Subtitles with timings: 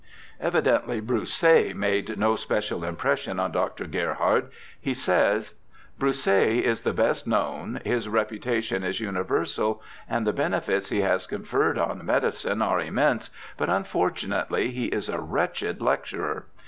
[0.39, 3.85] Evidently Broussais made no special impression on Dr.
[3.85, 4.49] Gerhard.
[4.79, 9.79] He says, * Broussais is the best known, his reputation is uni versal,
[10.09, 15.21] and the benefits he has conferred on medicine are immense, but unfortunately he is a
[15.21, 16.47] wretched lecturer.